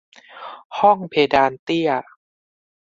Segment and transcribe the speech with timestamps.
[0.79, 1.89] ห้องเพดานเตี้ย